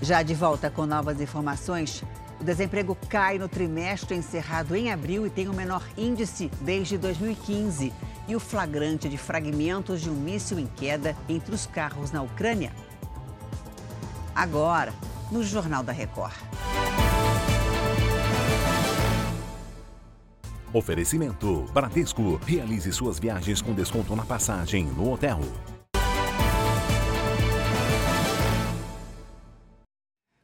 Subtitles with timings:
[0.00, 2.04] Já de volta com novas informações,
[2.40, 7.92] o desemprego cai no trimestre encerrado em abril e tem o menor índice desde 2015.
[8.28, 12.72] E o flagrante de fragmentos de um míssil em queda entre os carros na Ucrânia.
[14.34, 14.92] Agora,
[15.32, 16.34] no Jornal da Record.
[20.72, 22.38] Oferecimento: Bradesco.
[22.46, 25.40] Realize suas viagens com desconto na passagem no hotel.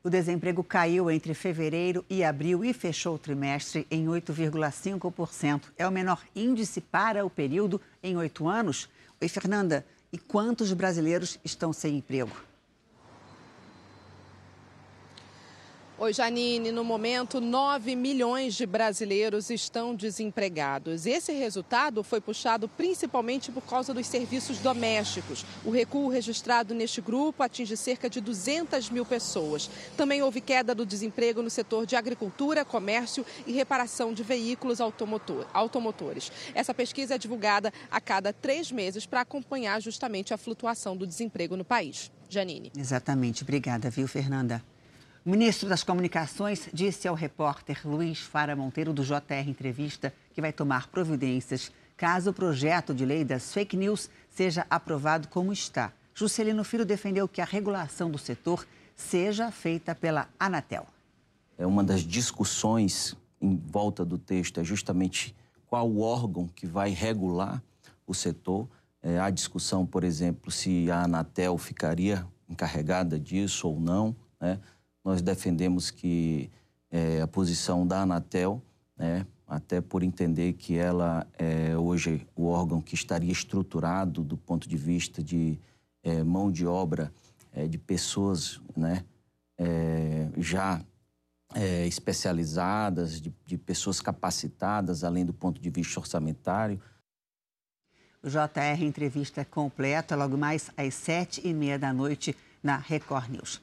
[0.07, 5.63] O desemprego caiu entre fevereiro e abril e fechou o trimestre em 8,5%.
[5.79, 8.87] É o menor índice para o período em oito anos.
[9.19, 9.83] Oi, Fernanda,
[10.13, 12.37] e quantos brasileiros estão sem emprego?
[16.05, 16.71] Oi, Janine.
[16.71, 21.07] No momento, 9 milhões de brasileiros estão desempregados.
[21.07, 25.47] Esse resultado foi puxado principalmente por causa dos serviços domésticos.
[25.65, 29.71] O recuo registrado neste grupo atinge cerca de 200 mil pessoas.
[29.97, 35.47] Também houve queda do desemprego no setor de agricultura, comércio e reparação de veículos automotor,
[35.55, 36.31] automotores.
[36.55, 41.57] Essa pesquisa é divulgada a cada três meses para acompanhar justamente a flutuação do desemprego
[41.57, 42.13] no país.
[42.29, 42.71] Janine.
[42.77, 43.43] Exatamente.
[43.43, 44.63] Obrigada, viu, Fernanda?
[45.27, 50.53] O ministro das Comunicações disse ao repórter Luiz Fara Monteiro, do JR Entrevista, que vai
[50.53, 55.95] tomar providências caso o projeto de lei das fake news seja aprovado como está.
[56.15, 60.87] Juscelino Filho defendeu que a regulação do setor seja feita pela Anatel.
[61.57, 65.35] É uma das discussões em volta do texto é justamente
[65.67, 67.63] qual o órgão que vai regular
[68.07, 68.69] o setor.
[69.03, 74.15] É, há discussão, por exemplo, se a Anatel ficaria encarregada disso ou não.
[74.39, 74.61] Né?
[75.05, 76.51] Nós defendemos que
[76.91, 78.63] é, a posição da Anatel,
[78.97, 84.69] né, até por entender que ela é hoje o órgão que estaria estruturado do ponto
[84.69, 85.59] de vista de
[86.03, 87.13] é, mão de obra
[87.53, 89.05] é, de pessoas né,
[89.59, 90.81] é, já
[91.55, 96.81] é, especializadas, de, de pessoas capacitadas, além do ponto de vista orçamentário.
[98.23, 103.63] O JR Entrevista completa logo mais às sete e meia da noite na Record News.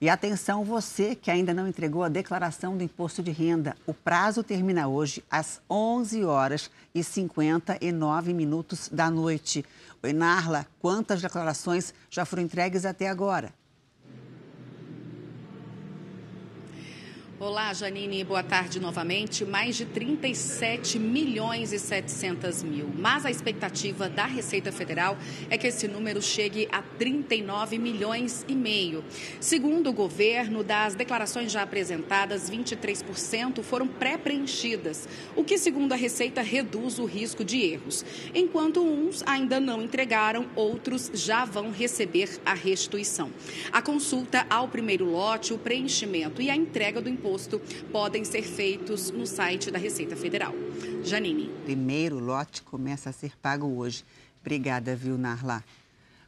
[0.00, 3.76] E atenção você que ainda não entregou a declaração do imposto de renda.
[3.86, 9.62] O prazo termina hoje às 11 horas e 59 minutos da noite.
[10.02, 13.52] Oi, Narla, quantas declarações já foram entregues até agora?
[17.42, 19.46] Olá, Janine, boa tarde novamente.
[19.46, 22.90] Mais de 37 milhões e 700 mil.
[22.94, 25.16] Mas a expectativa da Receita Federal
[25.48, 29.02] é que esse número chegue a 39 milhões e meio.
[29.40, 36.42] Segundo o governo, das declarações já apresentadas, 23% foram pré-preenchidas, o que, segundo a Receita,
[36.42, 38.04] reduz o risco de erros.
[38.34, 43.32] Enquanto uns ainda não entregaram, outros já vão receber a restituição.
[43.72, 47.60] A consulta ao primeiro lote, o preenchimento e a entrega do imposto imposto
[47.92, 50.52] podem ser feitos no site da Receita Federal.
[51.04, 51.48] Janine.
[51.64, 54.04] Primeiro lote começa a ser pago hoje.
[54.40, 55.62] Obrigada, viu, Narla.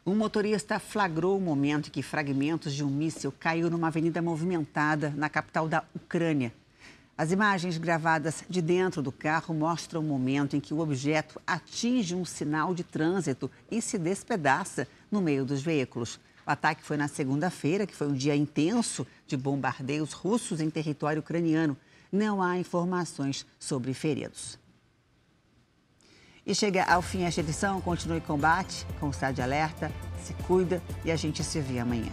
[0.07, 5.13] Um motorista flagrou o momento em que fragmentos de um míssil caiu numa avenida movimentada
[5.17, 6.53] na capital da Ucrânia.
[7.19, 12.15] As imagens gravadas de dentro do carro mostram o momento em que o objeto atinge
[12.15, 16.21] um sinal de trânsito e se despedaça no meio dos veículos.
[16.45, 21.21] O ataque foi na segunda-feira, que foi um dia intenso de bombardeios russos em território
[21.21, 21.77] ucraniano.
[22.11, 24.59] Não há informações sobre feridos.
[26.45, 27.81] E chega ao fim esta edição.
[27.81, 29.91] Continue combate com o de Alerta.
[30.23, 32.13] Se cuida e a gente se vê amanhã.